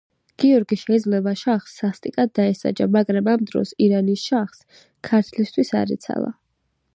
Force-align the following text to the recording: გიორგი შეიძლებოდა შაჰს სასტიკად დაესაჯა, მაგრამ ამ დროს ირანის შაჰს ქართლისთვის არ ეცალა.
გიორგი 0.43 0.77
შეიძლებოდა 0.83 1.33
შაჰს 1.41 1.75
სასტიკად 1.81 2.33
დაესაჯა, 2.39 2.87
მაგრამ 2.95 3.29
ამ 3.35 3.45
დროს 3.51 3.75
ირანის 3.89 4.25
შაჰს 4.31 4.65
ქართლისთვის 5.11 5.73
არ 5.83 5.95
ეცალა. 5.99 6.35